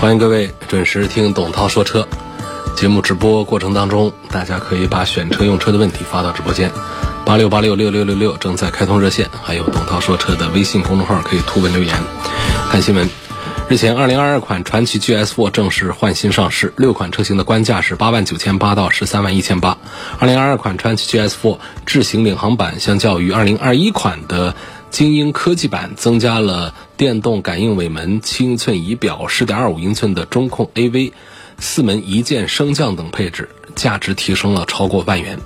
[0.00, 2.08] 欢迎各位准时听董涛说车
[2.74, 6.72] 节目直播过程当中，大家可以把选车用车的问题发到直播间，
[7.26, 11.94] 八六八六六六六六正在开通热线，还有董涛说车的微信公众号可以图文留言。
[12.70, 13.06] 看新闻，
[13.68, 19.76] 日前，二零二二款传祺 GS4 正式换新上市，六款车型的官价是八万九千八到十三万一千八。
[20.18, 24.54] 二零二二款传祺 GS4 智行领航版相较于二零二一款的
[24.90, 31.12] 精英科技版增加了电动感应尾门、七英寸仪表、十点二五英寸的中控 AV、
[31.58, 35.38] 四门一键升降等配置，价值提升了超过万元。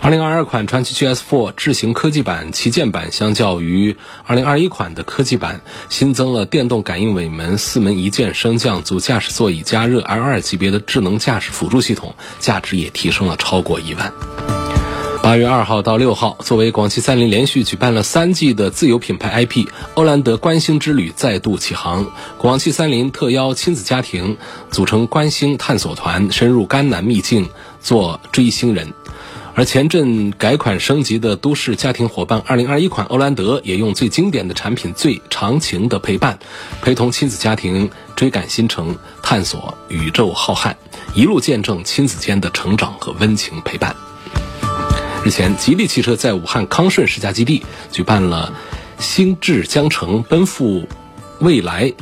[0.00, 3.96] 二零二二款传祺 GS4 智行科技版旗舰版相较于
[4.26, 14.57] 二零二一款的科技版，新增了电动感应尾门、四门一键升降、主驾驶座椅加热 L2 级别的智能驾驶辅助系统，价值也提升了超过一万。
[15.28, 22.06] 八月二号到六号，作为广汽三菱连续举办了三季的自有品牌 IP，欧蓝德观星之旅再度启航。
[22.38, 24.38] 广汽三菱特邀亲子家庭
[24.70, 28.94] 组成观星探索团，深入甘南秘境做追星人。
[29.54, 36.38] 而前阵改款升级的都市家庭伙伴2021款欧蓝德，也用最经典的产品、最长情的陪伴，
[36.80, 40.72] 陪同亲子家庭追赶新城，探索宇宙浩瀚，
[41.14, 43.94] 一路见证亲子间的成长和温情陪伴。
[45.28, 47.62] 日前，吉利汽车在武汉康顺试驾基地
[47.92, 48.50] 举办了
[48.98, 50.88] “星至江城，奔赴
[51.40, 51.92] 未来”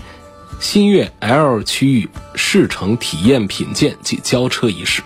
[0.60, 5.02] 新月 L 区域试乘体验品鉴及交车仪式。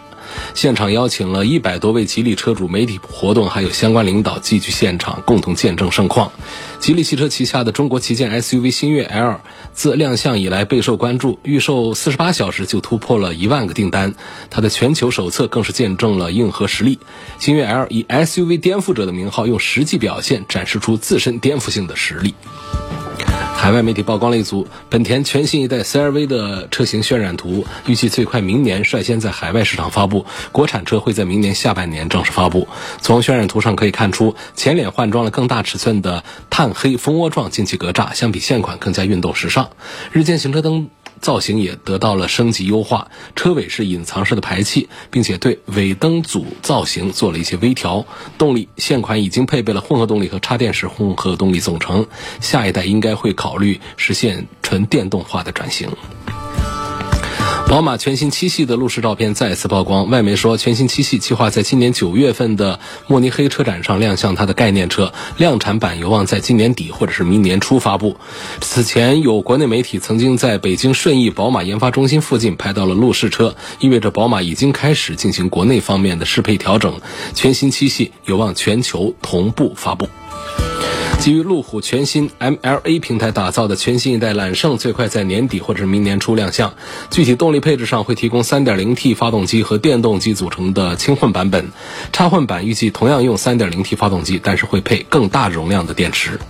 [0.54, 6.32] 现场邀请了一百多位吉利车主、媒体活动，还有相关领导聚集现场，共同见证盛况。
[6.78, 9.40] 吉利汽车旗下的中国旗舰 SUV 星越 L
[9.72, 14.14] 自亮相以来备受关注，预售四十八小时就突破了一万个订单。
[14.48, 16.98] 它的全球首测更是见证了硬核实力。
[17.38, 22.34] 星越 L 以 SUV 颠覆者的名号，用实际表现展示出自身颠覆性的实力。
[23.60, 32.66] 海外媒体曝光了一组本田全新一代 CR-V 的车型渲染图，预计最快明年率先在海外市场发布，国产车会在明年下半年正式发布。
[33.02, 39.68] 从渲染图上可以看出，前脸换装了更大尺寸的碳黑蜂窝状进气格栅，相比现款更加运动时尚。
[40.10, 40.88] 日间行车灯。
[41.20, 48.06] 造型也得到了升级优化，车尾是隐藏式的排气，并且对尾灯组造型做了一些微调。
[48.38, 52.06] 动力现款已经配备了混合动力和插电式混合动力总成，
[52.40, 55.90] 下一代应该会考虑实现纯电动化的转型。
[57.70, 68.16] 宝马全新七系的路试照片再次曝光，外媒说全新七系计划在今年九月份的慕尼黑车展上亮相它的概念车，量产版有望在今年底或者是明年初发布。
[68.60, 77.00] 此前有国内媒体曾经在北京顺义宝马研发中心附近拍到了路试车，意味着宝马已经开始进行国内方面的适配调整，
[77.34, 80.08] 全新七系有望全球同步发布。
[81.20, 86.72] 基于路虎全新 MLA 平台打造的全新一代揽胜，最快在年底或者是明年初亮相。
[87.10, 91.72] 具体动力配置上会提供 3.0T 发动机和电动机组成的轻混版本，
[92.10, 96.40] 插混版预计同样用 3.0T 发动机，但是会配更大容量的电池。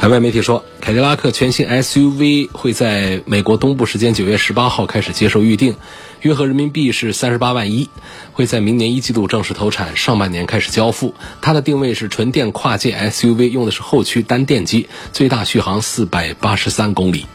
[0.00, 5.74] 海外媒体说，凯迪拉克全新 SUV 会在美国东部时间九月十八号开始接受预定，
[6.20, 7.90] 约合人民币是三十八万一，
[8.32, 11.14] 会在明年一季度正式投产，上半年开始交付。
[11.42, 17.26] 它的定位是纯电跨界 SUV，用的是后驱单电机，最大续航四百八十三公里。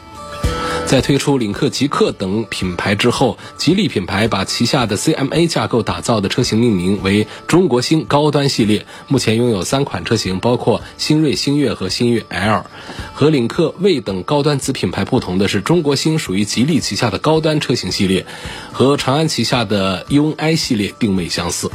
[0.94, 8.86] 在推出领克、极客等品牌之后，吉利品牌把旗下的 CMA 架构打造的车型命名为“中国星高端系列”。
[9.08, 12.64] 目前拥有三款车型，包括星瑞、星越和星越 L。
[13.12, 18.24] 和领克、魏等高端子品牌不同的是，中国星属于吉利旗下的高端车型系列，
[18.70, 21.72] 和长安旗下的 UNI 系列定位相似。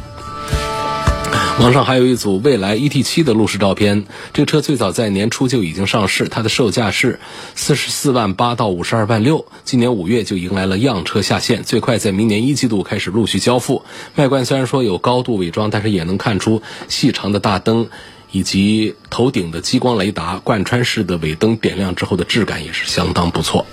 [1.60, 7.20] 网上还有一组蔚来 ET7 的路试照片，这个车最早在年初就已经上市，它的售价是
[7.54, 13.84] 四十四万八到五十二万六，今年五月就迎来了样车下线，最快在明年一季度开始陆续交付。
[14.16, 17.90] 外观虽然说有高度伪装，但是也能看出细长的大灯
[18.30, 23.66] 以及头顶的激光雷达，贯穿式的尾灯点亮之后的质感也是相当不错。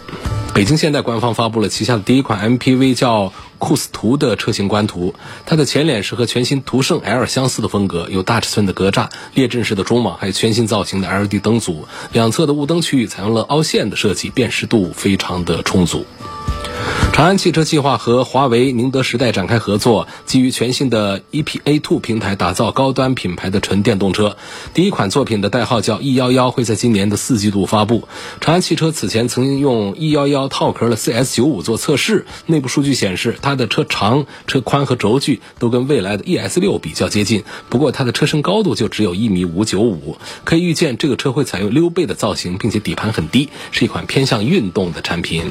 [0.54, 5.13] 北京现代官方发布了旗下的第一款 MPV，叫酷斯图的车型官图。
[5.45, 11.88] 它的前脸是和全新途胜 L 相似的风格，有大尺寸的格栅、列阵式的中网，还有全新造型的 LED 灯组。
[12.12, 16.06] 两侧的雾灯区域采用了凹陷的设计，辨识度非常的充足。
[17.14, 24.38] 长安汽车计划和华为、宁德时代展开合作，基于全新的 EPA Two 平台打造高端品牌的纯电动车。
[24.76, 28.08] 第一款作品的代号叫 E 幺幺，会在今年的四季度发布。
[28.40, 37.44] 长安汽车此前曾经用 E 幺幺套壳的 CS 九五做测试，内部数据显示，它的车长、车宽和轴距都跟未来的 ES 六比较接近。
[37.70, 45.50] 不过它的车身高度就只有一米五九五，可以预见这个车会采用溜背的造型，并且底盘很低，是一款偏向运动的产品。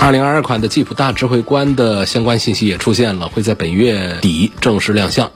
[0.00, 5.30] 二零二二款的吉普大智慧观的相关信息也出现了，会在本月底正式亮相。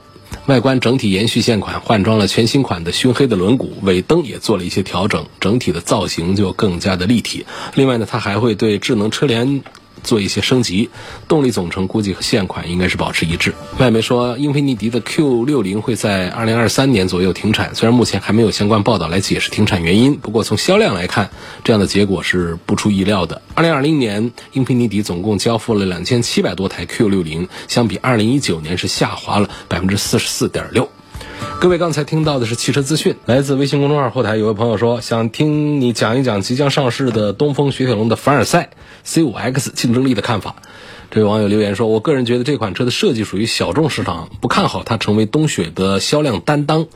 [0.47, 7.45] 外观整体延续现款，换装了全新款的熏黑的轮毂，尾灯也做了一些调整，整体的造型就更加的立体。
[7.75, 9.63] 另外呢，它还会对智能车联。
[10.03, 10.89] 做一些升级，
[11.27, 13.53] 动力总成估计和现款应该是保持一致。
[13.79, 21.29] 外媒说，英菲尼迪的 Q 六零会在二零二三年左右停产，虽然目前还没有相关报道来解释停产原因，不过从销量来看，
[21.63, 23.41] 这样的结果是不出意料的。
[23.55, 30.89] 二零二零年，英菲尼迪总共交付了两千七百多台 Q 六零，相比二零一九年是下滑了百分之四十四点六。
[31.59, 38.71] 各位刚才听到的是汽车资讯，来自微信公众号后台有位朋友说，想听你讲一讲即将上市的东风雪铁龙的凡尔赛
[39.05, 40.55] C5X 竞争力的看法。
[41.09, 46.87] 这位网友留言说，我个人觉得这款车的设计属于小众市场，不看好它成为冬雪的销量担当。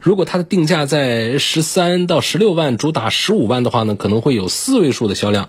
[0.00, 5.48] 如果它的定价在十三到十六万，主打十五万的话呢，可能会有四位数的销量。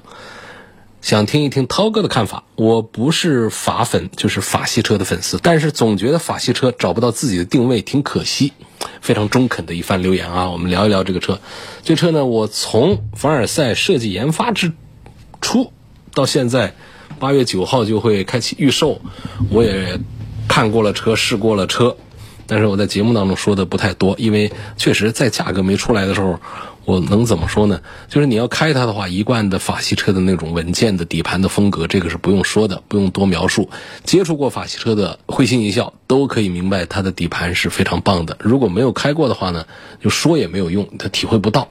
[1.02, 2.44] 想听一听涛哥的看法。
[2.56, 8.54] 我不是法粉，就是法系车的粉丝，但是总觉得法系车找不到自己的定位，挺可惜。
[9.00, 10.50] 非常中肯的一番留言啊！
[10.50, 11.40] 我们聊一聊这个车。
[11.84, 14.74] 这车呢，我从凡尔赛设计研发之
[15.40, 15.72] 初
[16.14, 16.76] 到现在，
[17.20, 19.02] 八月九号就会开启预售。
[19.50, 20.00] 我也
[20.48, 21.98] 看过了车，试过了车，
[22.46, 26.40] 但是我在节目当中说的不太多，因为确实在价格没出来的时候。
[26.86, 27.82] 我能怎么说呢？
[28.08, 33.70] 就是你要开它的话，一贯的法系车的那种稳健的底盘的风格，这个是不用说的，不用多描述。
[34.04, 38.38] 接触过法系车的会心一笑，都可以明白它的底盘是非常棒的。
[38.40, 39.66] 如果没有开过的话呢，
[40.02, 41.70] 就说也没有用，他体会不到。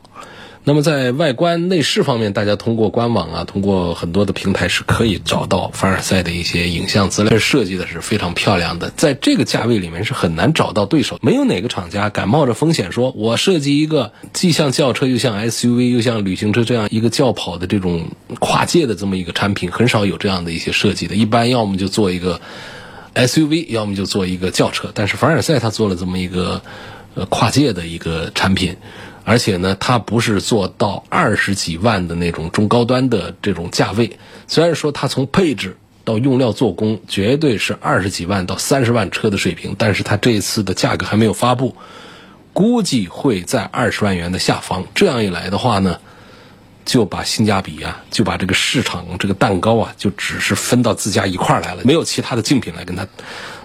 [0.62, 8.90] 那么在外观内饰方面，大家通过官网啊，通过很多的平台是可以找到凡尔赛的一些影像资料，设计的是非常漂亮的。
[8.94, 18.08] 在这个价位里面是很难找到对手，没有哪个厂家敢冒着风险说，我设计一个既像轿车又像 SUV 又像旅行车这样一个轿跑的这种
[18.38, 21.14] 跨界的这么一个产品，很少有这样的一些设计的。
[21.14, 22.38] 一般要么就做一个
[23.14, 24.92] SUV，要么就做一个轿车。
[24.94, 26.60] 但是凡尔赛它做了这么一个
[27.14, 28.76] 呃跨界的一个产品。
[29.30, 34.18] 而且呢，它不是做到二十几万的那种中高端的这种价位。
[34.48, 41.76] 虽然说它从配置到用料做工绝对是二十几万到三十万车的水平，但是它这一次的价格还没有发布，
[42.52, 44.84] 估计会在二十万元的下方。
[44.96, 46.00] 这样一来的话呢，
[46.84, 53.06] 就把性价比啊，就把这个市场这个蛋糕啊，就只是分到自家一块来了，没有其他的竞品来跟它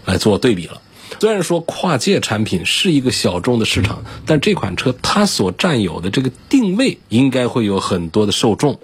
[0.06, 0.80] 来做对比了。
[1.20, 8.80] 虽然说跨界产品是一个小众的市场，但这款车它所占有的这个定位应该会有很多的受众，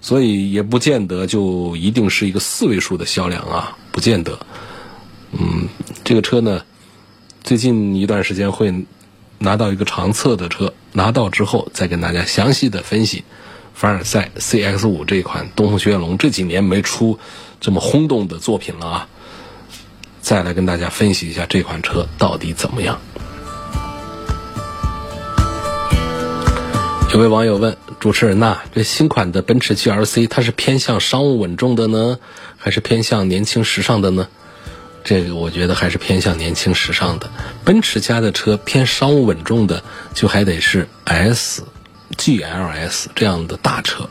[0.00, 4.38] 所以也不见得就一定是一个四位数的销量啊，不见得。
[5.32, 5.68] 嗯，
[6.04, 6.62] 这个车呢，
[7.42, 8.72] 最近一段时间会
[9.38, 13.24] 拿到一个长测的车，拿到之后再跟大家详细的分析
[13.74, 17.18] 凡尔赛 CX 五这款东风雪铁龙这几年没出
[17.60, 19.08] 这么轰动的作品了啊。
[20.22, 22.98] 再来跟大家分析一下这款车到底怎么样。
[27.12, 32.18] 有位网友问主持人呐，这新款的奔驰 GLC 它是偏向商务稳重的呢，
[32.56, 34.28] 还是偏向年轻时尚的呢？
[35.04, 37.28] 这个我觉得还是偏向年轻时尚的。
[37.64, 39.82] 奔驰家的车偏商务稳重的，
[40.14, 41.64] 就还得是 S、
[42.16, 44.08] GLS 这样的大车。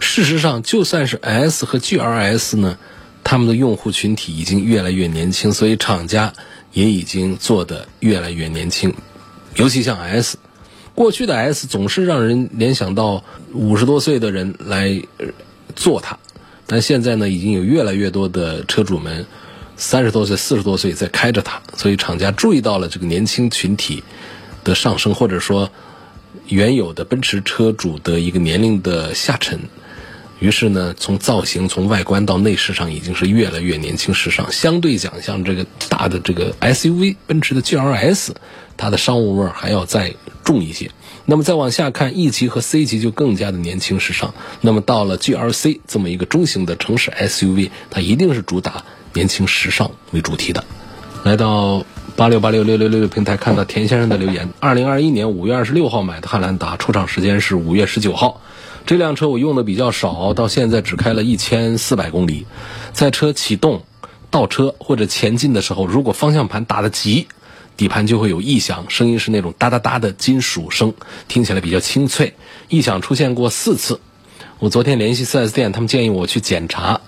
[0.00, 2.76] 事实上，就算是 S 和 GLS 呢。
[3.24, 6.32] 他们的用户群体已经越来越年轻，所以厂家
[6.72, 8.94] 也已经做的越来越年轻。
[9.56, 10.38] 尤其像 S，
[10.94, 15.02] 过去的 S 总是让人联想到五十多岁的人来
[15.76, 16.18] 做它，
[16.66, 19.26] 但现在呢，已经有越来越多的车主们
[19.76, 24.02] 三十多岁、四十多岁在开着它，所以厂家注意到了这个年轻群体
[24.64, 25.70] 的上升，或者说
[26.48, 29.60] 原有的奔驰车主的一个年龄的下沉。
[30.42, 34.50] 于是呢，从造型、从外观到内饰上，已经是越来越年轻时尚。
[34.50, 38.30] 相对讲，像这个大的这个 SUV，奔驰的 GLS，
[38.76, 40.90] 它的商务味儿还要再重一些。
[41.26, 44.34] 那么再往下看，E 级和 C 级就更加的年轻时尚。
[44.60, 48.84] 那么到了 GLC 这么一个中型的城市 SUV，它一定是主打
[49.14, 50.64] 年轻时尚为主题的。
[51.22, 58.40] 来到八六八六六六六六平台，看到田先生的留言：二零二一年五月二十六号买的汉兰达，出厂时间是五月十九号。
[58.84, 62.46] 这辆车我用的比较少，到现在只开了一千四百公里，
[62.92, 63.82] 在车启动、
[64.30, 67.28] 倒车或者前进的时候，如果方向盘打得急，
[67.76, 70.94] 底盘就会有异响，声音是那种哒哒哒的金属声，
[71.28, 72.34] 听起来比较清脆。
[72.68, 74.00] 异响出现过四次，
[74.58, 77.00] 我昨天联系 4S 店，他们建议我去检查。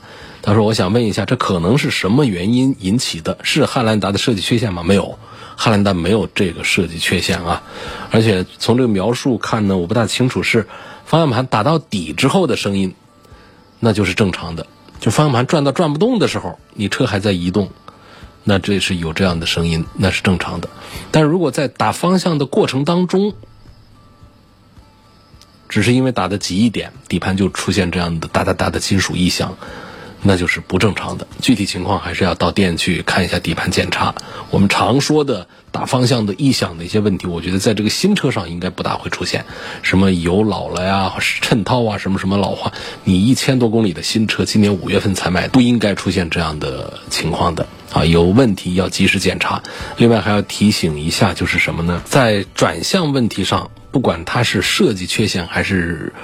[0.43, 3.39] 他说：“我想问一下，这可能是什么原因引起的？
[3.43, 4.83] 是汉兰达的设计缺陷吗？
[4.83, 5.19] 没有，
[5.57, 7.63] 汉兰达没有这个设计缺陷啊。
[8.11, 10.69] 而且从这个描述看呢，我不大清楚是
[11.15, 12.93] 方向盘打到底之后的声音，
[13.79, 14.67] 那就是正常的。
[14.99, 17.71] 就方向盘转到转不动的时候，你车还在移动。”
[18.43, 20.69] 那这是有这样的声音，那是正常的。
[21.13, 23.33] 但如果在打方向的过程当中，
[25.69, 29.57] 只是因为打的急一点，底盘就出现这样的哒哒哒的金属异响。
[30.27, 34.15] 那就是不正常的，具体情况还是要到店去看一下底盘检查。
[34.51, 39.45] 我们常说的打方向的异响的一些问题，我觉得在这个新车上应该不大会出现。
[39.83, 41.13] 什么油老了呀、
[41.43, 42.73] 衬套啊，什么什么老化，
[43.05, 48.07] 你一千多公里的新车，今年五月份才买，不应该出现这样的情况的啊！
[48.07, 49.63] 有问题要及时检查。
[49.99, 52.03] 另外还要提醒一下，就是什么呢？
[52.07, 56.15] 在转向问题上，不管它是设计缺陷还是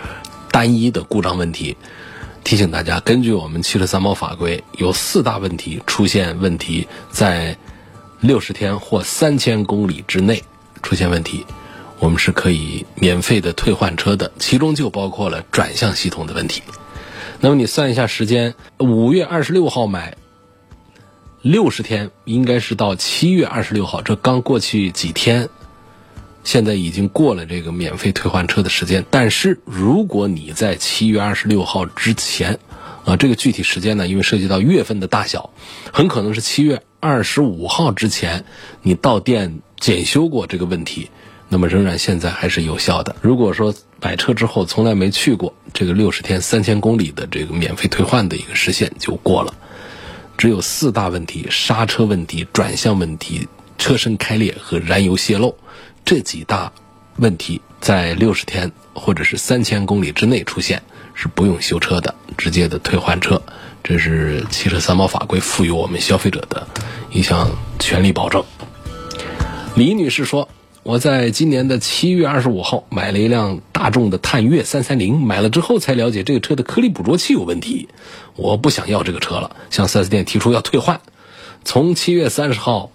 [0.51, 1.77] 单一的故障问题。
[2.43, 7.57] 提醒大家，根据我们汽车三包法规，有四大问题出现问题，在
[8.21, 10.43] 六十天或三千公里之内
[10.83, 11.47] 出现问题，
[11.99, 14.33] 我们是可以免费的退换车的。
[14.39, 16.63] 其中就包括了转向系统的问题。
[17.41, 20.17] 那么你算一下时间，五月二十六号买，
[21.43, 25.49] 六十天应该是到七月二十六号，这刚过去几天。
[26.43, 32.59] 现在已经过了这个免费退换车的时间，但是如果你在七月二十六号之前，
[33.05, 35.51] 啊，这个具体时间呢，因为涉及到月份的大小，
[35.93, 38.45] 很可能是七月二十五号之前，
[38.83, 41.11] 你到店检修过这个问题，
[41.49, 43.17] 那么仍然现在还是有效的。
[43.21, 49.55] 如果说买车之后从来没去过，这个六十天三千公里的这个免费退换的一个时限就过了。
[50.39, 55.55] 只有四大问题：刹车问题、转向问题、车身开裂和燃油泄漏。
[56.05, 56.73] 这几大
[57.17, 60.83] 问题在六十天或者是三千公里之内出现，
[61.15, 63.41] 是不用修车的，直接的退换车。
[63.83, 66.67] 这是汽车三包法规赋予我们消费者的
[67.11, 68.45] 一项权利保证。
[69.77, 70.49] 李女士说
[70.83, 77.89] ：“我在今年的七月二十五号买了一辆大众的探岳三三零，买了之后才了解这个车的颗粒捕捉器有问题，
[78.35, 81.01] 我不想要这个车了，向四 S 店提出要退换。
[81.65, 82.91] 从七月三十号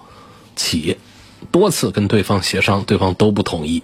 [0.56, 0.98] 起。”
[1.46, 3.84] 多次跟对方协商，对方都不同意。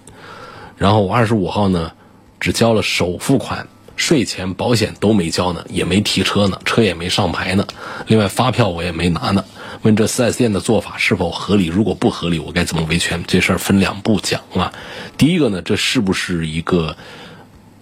[0.76, 1.92] 然后我二十五号呢，
[2.40, 7.66] 只交了首付款，税前保险都没交呢，也没提车呢，车也没上牌呢。
[8.06, 9.44] 另外发票我也没拿呢。
[9.82, 11.66] 问这四 S 店的做法是否合理？
[11.66, 13.24] 如果不合理，我该怎么维权？
[13.26, 14.72] 这事儿分两步讲啊。
[15.16, 16.96] 第一个呢，这是不是一个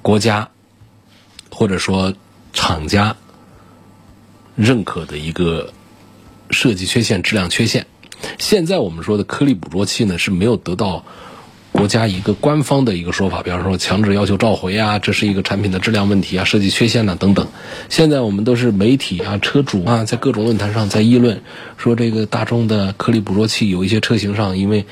[0.01, 0.49] 国家
[1.51, 2.15] 或者说
[2.53, 3.17] 厂家
[4.57, 5.73] 认可的一个
[6.51, 7.87] 设计缺陷、质量缺陷？
[8.39, 11.05] 现在我们说的颗粒捕捉器呢，是没有得到
[11.73, 17.47] 国家一个官方的一个说法，比方说强制要求召回啊，这是一个产品的质量问题啊，设计缺陷呐等等。
[17.89, 21.43] 现在我们都是媒体啊、车主啊，在各种论坛上在议论，
[21.77, 24.85] 说这个大众的颗粒捕捉器有一些车型上，因为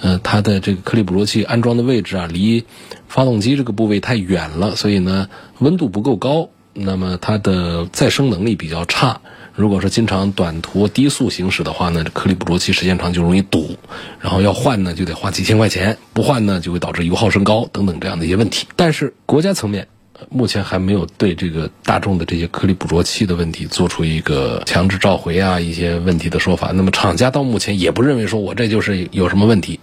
[0.00, 2.64] 呃它的这个颗粒捕捉器安装的位置啊，离
[3.08, 9.22] 发动机这个部位太远了，所以呢温度不够高，那么它的再生能力比较差。
[9.60, 13.76] 如果说经常短途低速行驶的话呢，这颗粒捕捉器时间长就容易堵，
[14.18, 18.66] 然后要换呢就得花几千块钱，不换呢就会导致油耗升高等等这样的一些问题。
[18.74, 19.86] 但是国家层面
[20.30, 26.72] 目前还没有对这个大众的这些颗粒捕捉器的问题做出一个强制召回啊一些问题的说法。
[26.72, 29.78] 那么厂家到目前也不认为说我这就是有什么问题。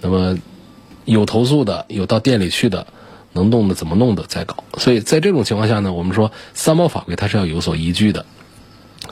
[0.00, 0.38] 那么
[1.04, 2.86] 有投诉的，有到店里去的，
[3.34, 4.64] 能弄的怎么弄的再搞。
[4.78, 8.24] 所以在这种情况下呢，我们说三包法规它是要有所依据的。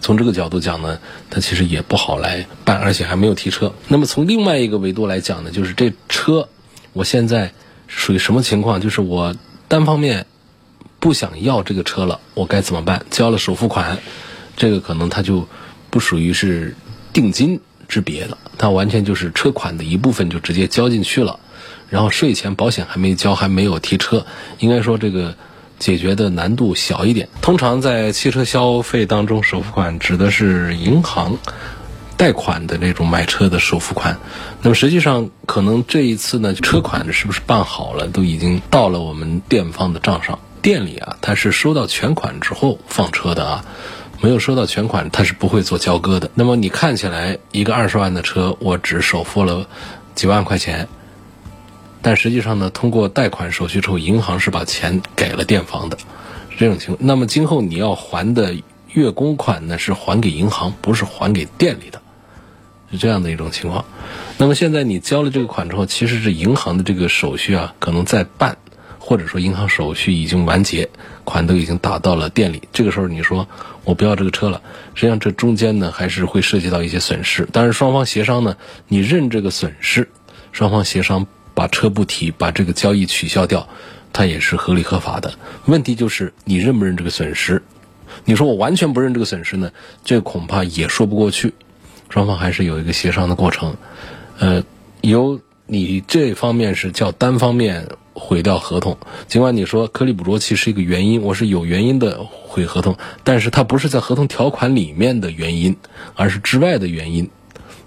[0.01, 0.99] 从这个角度讲呢，
[1.31, 3.73] 它其实也不好来办，而且还没有提车。
[3.89, 6.49] 那么从另外一个维度来讲呢，就是这车，
[6.93, 7.53] 我现在
[7.89, 8.81] 属于什么情况？
[8.81, 9.35] 就是我
[9.69, 10.27] 单方面
[11.01, 13.05] 不想要这个车了，我该怎么办？
[13.11, 13.99] 交了首付款，
[14.57, 15.49] 这个可能它就
[15.91, 16.75] 不属于是
[17.13, 21.41] 定金之别了，它完全就是车款的一部分就直接交进去了，
[21.89, 24.25] 然后税前保险还没交，还没有提车，
[24.59, 25.35] 应该说这个。
[25.79, 27.29] 解决的难度小一点。
[27.43, 31.37] 通常在汽车消费当中，首付款指的是银行
[32.17, 34.17] 贷款的那种买车的首付款。
[34.63, 40.39] 那么实际上，可能这一次呢，车款是不是办好了，都已经到了我们店方的账上。
[40.63, 43.65] 店里啊，他是收到全款之后放车的啊，
[44.21, 46.31] 没有收到全款，他是不会做交割的。
[46.35, 49.67] 那么你看起来一个二十万的车，我只首付了
[50.15, 50.89] 几万块钱。
[52.07, 55.99] 但实际上呢，通过贷款手续之后，银行是把钱给了店方的，
[56.57, 56.99] 这种情况。
[57.01, 58.55] 那么今后你要还的
[58.93, 62.01] 月供款呢，是还给银行，不是还给店里的，
[62.93, 63.85] 是这样的一种情况。
[64.39, 68.57] 那么现在你交了这个款之后，其实是银行的这个手续啊，可能在办。
[69.01, 70.89] 或者说银行手续已经完结，
[71.25, 73.49] 款都已经打到了店里，这个时候你说
[73.83, 74.63] 我不要这个车了，
[74.95, 77.49] 实际上这中间呢还是会涉及到一些损失。
[77.53, 80.09] 但是双方协商呢，你认这个损失，
[80.53, 83.67] 双方协商把车不提，把这个交易取消掉，
[84.13, 85.33] 它也是合理合法的。
[85.65, 87.61] 问题就是你认不认这个损失？
[88.27, 89.73] 你说我完全不认这个损失呢，
[90.05, 91.53] 这恐怕也说不过去。
[92.11, 93.75] 双方还是有一个协商的过程，
[94.39, 94.63] 呃，
[95.01, 97.89] 由你这方面是叫单方面。
[98.19, 98.97] 毁掉合同，
[99.29, 105.77] 尽管你说颗粒捕捉器是一个原因，我是有原因的毁合同，但是它不是在合同条款里面的原因，
[106.15, 107.29] 而是之外的原因。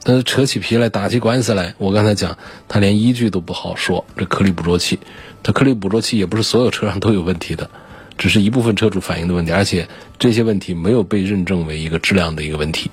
[0.04, 2.38] 但是扯起皮来打起官司来，我刚才讲，
[2.68, 4.06] 他连依据都不好说。
[4.18, 5.00] 这颗粒捕捉器，
[5.44, 7.70] 它颗粒捕捉器也不是所有车上都有问题的，
[8.18, 9.88] 只是一部分车主反映的问题，而且
[10.18, 12.90] 这些问题没有被认证为一个质量的一个问题，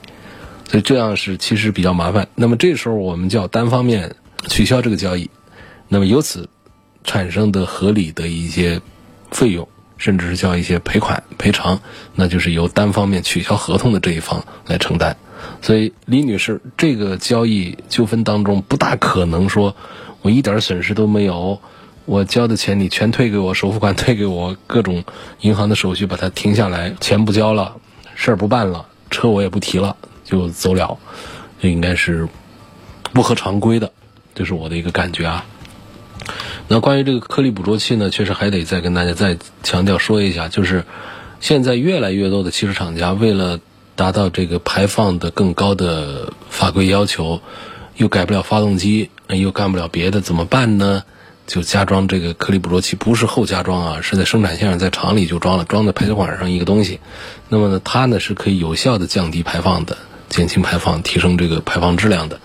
[0.69, 2.29] 所以这样是其实比较麻烦。
[2.35, 4.17] 那么这时候我们就要单方面
[4.49, 5.31] 取消这个交易，
[5.89, 6.49] 那么由此。
[7.09, 8.81] 产生的合理的一些
[9.31, 11.81] 费用，甚至是叫一些赔款赔偿，
[12.17, 15.17] 那就是由单方面取消合同的这一方来承担。
[15.62, 19.75] 所以，李女士，这个交易纠纷当中不大可能说，
[20.23, 21.61] 我一点损失都没有，
[22.05, 25.05] 我交的钱你全退给我，首付款退给我，各种
[25.40, 27.76] 银行的手续把它停下来，钱不交了，
[28.14, 30.99] 事儿不办了，车我也不提了，就走了，
[31.61, 32.28] 这应该是
[33.12, 33.93] 不合常规的，
[34.35, 35.45] 这是我的一个感觉啊。
[36.69, 40.85] 那关于这个颗粒捕捉器呢，确实还得再跟大家再强调说一下，就是
[41.38, 43.61] 现在越来越多的汽车厂家为了
[43.97, 47.41] 达到这个排放的更高的法规要求，
[47.97, 51.03] 又改不了发动机，又干不了别的，怎么办呢？
[51.47, 57.00] 就加装这个颗粒捕捉器，不是后加装啊，是在生产线上在厂里就装了，装在排气管上一个东西。
[57.49, 59.97] 那么呢，它呢是可以有效的降低排放的，
[60.29, 62.41] 减轻排放，提升这个排放质量的。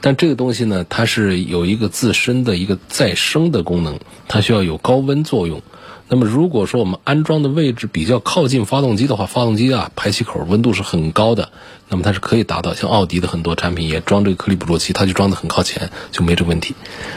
[0.00, 5.60] 但这个东西呢，它是有一个自身的一个再生的功能，它需要有高温作用。
[6.08, 11.50] 那么如果说我们安装的位置比较靠近发动机的话，发动机啊排气口温度是很高的，
[11.88, 12.74] 那么它是可以达到。
[12.74, 16.74] 像奥迪的很多产品也装这个颗粒捕捉器，它就装的很靠前，就没这问题。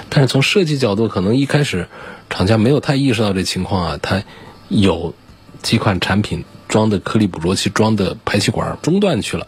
[0.09, 1.87] 但是从设计角度，可能一开始
[2.29, 4.23] 厂家没有太意识到这情况啊，它
[4.67, 5.13] 有
[5.61, 9.47] 几款产品装的颗粒捕捉器装的排气管中断去了，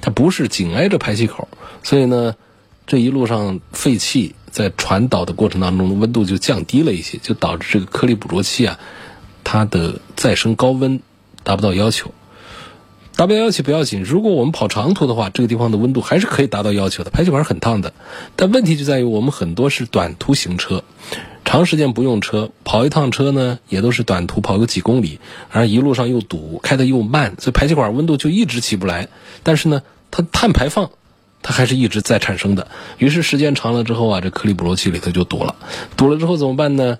[0.00, 1.48] 它不是紧挨着排气口，
[1.82, 2.34] 所以呢。
[2.86, 8.78] 这一路上废气在传导的过程当中，温度就降低了一些，就导致这个颗粒捕捉器啊，
[9.42, 11.00] 它的再生高温
[11.42, 12.12] 达不到要求。
[13.16, 17.92] 达不到要求不要紧，如果我们跑长途的话，这个地方的温度还是可以达到要求的，排气管很烫的。
[18.36, 20.84] 但问题就在于我们很多是短途行车，
[21.44, 25.18] 长时间不用车，跑一趟车呢也都是短途跑个几公里，
[25.50, 29.08] 而一路上又堵，开的又慢，所以排气管温度就一直起不来。
[29.42, 30.90] 但是呢，它碳排放。
[31.44, 35.54] 它还是一直在产生的，于是时间长了之后啊，这颗粒捕捉器里头就堵了，
[35.94, 36.98] 堵了之后怎么办呢？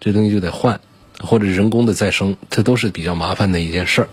[0.00, 0.80] 这东西就得换，
[1.20, 4.08] 或者人工的再生，这都是比较麻烦的一件事儿。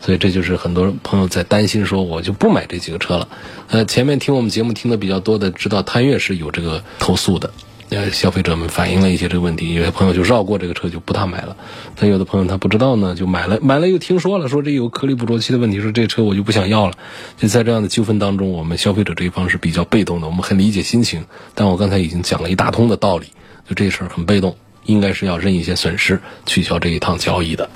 [0.00, 3.28] 所以这就是很多朋友在担心说，我就不买这几个车了。
[3.68, 7.50] 呃，前面听我们节目听的比较多的，知道探岳是有这个投诉的。
[7.94, 11.54] 呃，消费者们反映了一些这个问题，有些朋友就绕过这个车就不大买了。
[11.94, 16.94] 但有的朋友他不知道呢，就买了，买了又听说了，说这有颗粒捕捉器的问题，说这车我就不想要了。
[17.36, 21.26] 就在这样的纠纷当中，我们消费者这一方是比较被动的，我们很理解心情。
[21.54, 23.26] 但我刚才已经讲了一大通的道理，
[23.68, 27.68] 就这事儿很被动，应该是要认一些损失，取消这一趟交易的。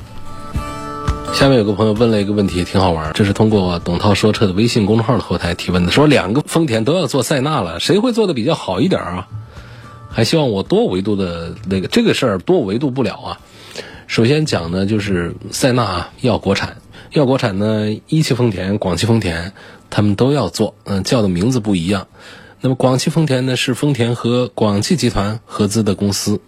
[1.34, 9.28] 下面有个朋友问了一个问题，挺好玩，这是通过董涛说车的微信公众号的后台提问的，说两个丰田都要做塞纳了，谁会做的比较好一点啊？
[10.16, 13.40] 还希望我多维度的那个这个事儿多维度不了啊。
[14.06, 16.78] 首先讲呢，就是塞纳啊要国产，
[17.10, 19.52] 要国产呢，一汽丰田、广汽丰田
[19.90, 22.08] 他们都要做，嗯，叫的名字不一样。
[22.62, 26.40] 那么广汽丰田呢是丰田和广汽集团合资的公司，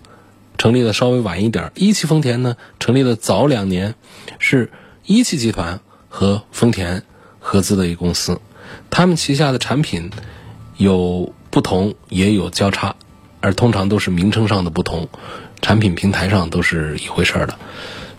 [0.57, 1.71] 成立的稍微晚一点。
[1.75, 3.97] 一汽丰田呢成立的早两年，
[4.39, 4.73] 是
[5.05, 7.03] 一汽集团和丰田
[7.39, 8.41] 合资的一个公司，
[8.89, 10.09] 他们旗下的产品
[10.79, 12.97] 有不同，也有交叉。
[13.41, 15.09] 而通常都是名称上的不同，
[15.61, 17.59] 产品平台上都是一回事儿的，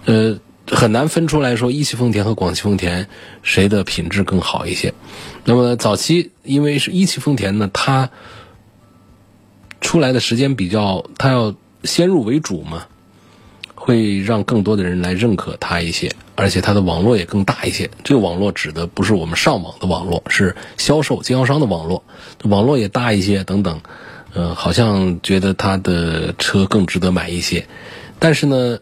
[0.06, 3.08] 呃，很难分出来说一汽丰田和广汽丰田
[3.44, 4.94] 谁的品质更好一些。
[5.44, 8.10] 那么早期因为是一汽丰田呢，它
[9.82, 12.86] 出来的时间比较，它要先入为主嘛，
[13.76, 17.90] 会让更多的人来认可它一些，而且它的网络也更大一些。
[18.04, 22.04] 这个网络指的不是我们上网的网络，是销售经销商的网络，
[22.44, 23.82] 网络也大一些等等。
[24.34, 27.68] 呃，好像觉得它的车更值得买一些。
[28.20, 28.80] 但是呢，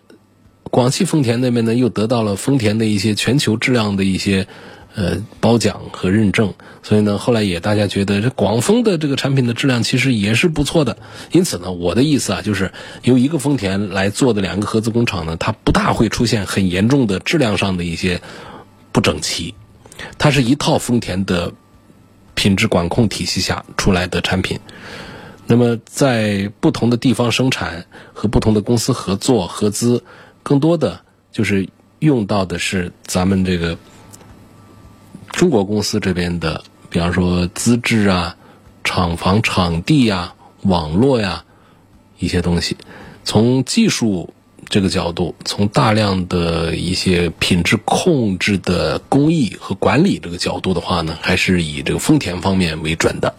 [0.63, 4.47] 广汽丰田那边呢又得到了丰田的一些全球质量的一些
[4.95, 10.97] 呃褒奖和认证，所以呢，后来也大家觉得这广丰的这个产品的质量其实也是不错的。
[11.31, 12.71] 因此呢，我的意思啊，就是
[13.03, 18.21] 由一个丰田来做的两个合资工厂呢，它不大会出现很严重的质量上的一些
[18.91, 19.53] 不整齐，
[20.17, 21.53] 它是一套丰田的
[22.33, 24.59] 品质管控体系下出来的产品。
[25.49, 30.03] 那么，在不同的地方生产和不同的公司合作合资，
[30.43, 30.99] 更多的
[31.31, 33.77] 就是用到的是咱们这个
[35.31, 38.35] 中国公司这边的，比方说资质啊、
[38.83, 40.33] 厂房场地呀、
[40.63, 41.45] 网络呀
[42.19, 42.75] 一些东西。
[43.23, 44.33] 从技术
[44.67, 53.33] 这个角度，从大量的一些品质控制的工艺和管理这个角度的话呢，还是以这个丰田方面为准的。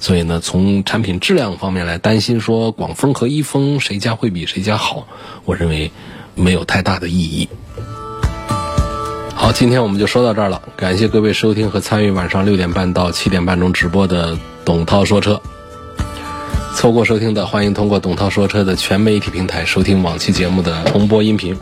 [0.00, 5.06] 所以呢，从产品质量方面来担心说广丰和一丰谁家会比谁家好，
[5.44, 5.92] 我认为
[6.34, 7.50] 没有太大的意义。
[9.34, 15.38] 好，今天我们就说到这儿了，感谢各位收听和参与晚上六点半到七点半钟直播的董涛说车。
[16.74, 21.60] 错过收听的，欢迎通过董涛说车的全媒体平台收听往期节目的重播音频。